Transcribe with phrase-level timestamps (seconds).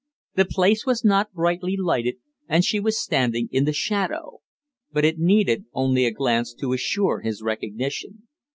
[0.33, 2.15] The place was not brightly lighted,
[2.49, 4.39] and she was standing in the shadow;
[4.91, 8.23] but it needed only a glance to assure his recognition.